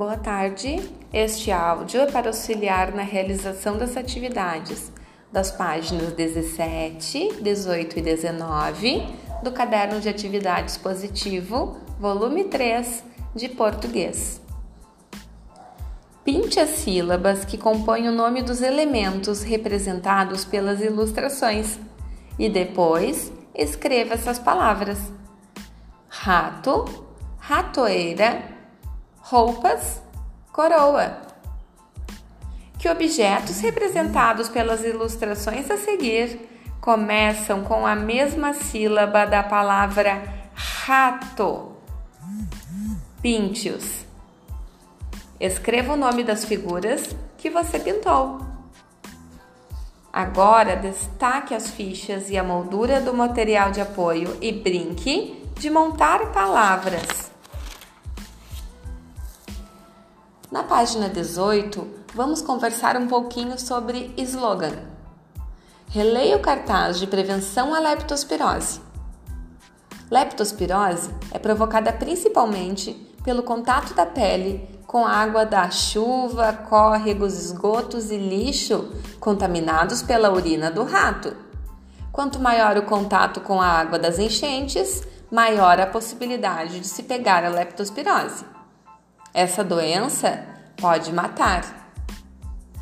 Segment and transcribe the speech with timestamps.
[0.00, 0.80] Boa tarde.
[1.12, 4.90] Este áudio é para auxiliar na realização das atividades
[5.30, 9.06] das páginas 17, 18 e 19
[9.42, 13.04] do Caderno de Atividades Positivo, volume 3,
[13.36, 14.40] de português.
[16.24, 21.78] Pinte as sílabas que compõem o nome dos elementos representados pelas ilustrações
[22.38, 24.98] e depois escreva essas palavras:
[26.08, 26.86] rato,
[27.36, 28.59] ratoeira,
[29.30, 30.02] roupas,
[30.52, 31.18] coroa.
[32.80, 36.48] Que objetos representados pelas ilustrações a seguir
[36.80, 40.20] começam com a mesma sílaba da palavra
[40.52, 41.70] rato?
[43.22, 44.04] Pinte-os.
[45.38, 48.40] Escreva o nome das figuras que você pintou.
[50.12, 56.32] Agora destaque as fichas e a moldura do material de apoio e brinque de montar
[56.32, 57.29] palavras.
[60.50, 64.72] Na página 18, vamos conversar um pouquinho sobre slogan.
[65.88, 68.80] Releia o cartaz de prevenção à leptospirose.
[70.10, 78.10] Leptospirose é provocada principalmente pelo contato da pele com a água da chuva, córregos, esgotos
[78.10, 81.36] e lixo contaminados pela urina do rato.
[82.10, 87.44] Quanto maior o contato com a água das enchentes, maior a possibilidade de se pegar
[87.44, 88.44] a leptospirose.
[89.32, 90.44] Essa doença
[90.76, 91.92] pode matar.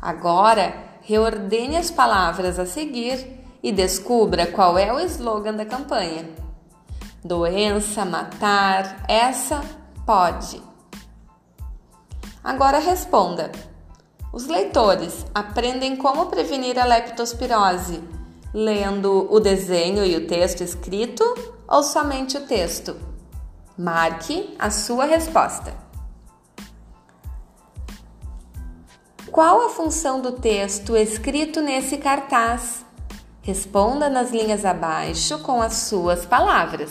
[0.00, 6.28] Agora, reordene as palavras a seguir e descubra qual é o slogan da campanha.
[7.22, 9.60] Doença, matar, essa
[10.06, 10.62] pode.
[12.42, 13.52] Agora responda.
[14.32, 18.00] Os leitores aprendem como prevenir a leptospirose
[18.52, 21.22] lendo o desenho e o texto escrito
[21.68, 22.96] ou somente o texto?
[23.78, 25.89] Marque a sua resposta.
[29.32, 32.84] Qual a função do texto escrito nesse cartaz?
[33.40, 36.90] Responda nas linhas abaixo com as suas palavras.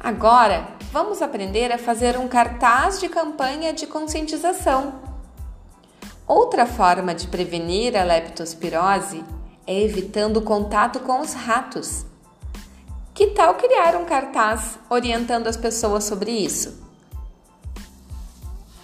[0.00, 4.94] Agora, vamos aprender a fazer um cartaz de campanha de conscientização.
[6.26, 9.22] Outra forma de prevenir a leptospirose
[9.66, 12.06] é evitando o contato com os ratos.
[13.12, 16.87] Que tal criar um cartaz orientando as pessoas sobre isso?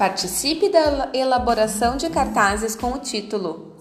[0.00, 3.76] Participe da elaboração de cartazes com o título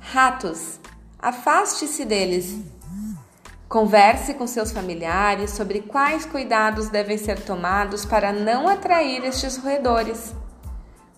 [0.00, 0.80] Ratos,
[1.18, 2.62] afaste-se deles.
[3.68, 10.34] Converse com seus familiares sobre quais cuidados devem ser tomados para não atrair estes roedores.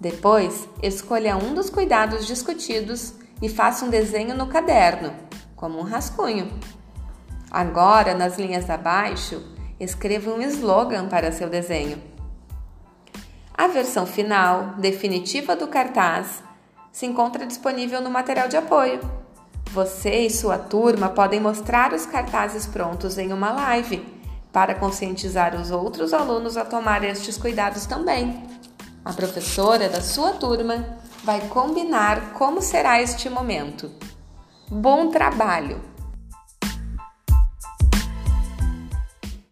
[0.00, 5.14] Depois, escolha um dos cuidados discutidos e faça um desenho no caderno,
[5.54, 6.50] como um rascunho.
[7.48, 9.40] Agora, nas linhas abaixo,
[9.78, 12.15] escreva um slogan para seu desenho.
[13.58, 16.42] A versão final, definitiva do cartaz,
[16.92, 19.00] se encontra disponível no material de apoio.
[19.70, 24.04] Você e sua turma podem mostrar os cartazes prontos em uma live
[24.52, 28.42] para conscientizar os outros alunos a tomar estes cuidados também.
[29.02, 33.90] A professora da sua turma vai combinar como será este momento.
[34.68, 35.95] Bom trabalho!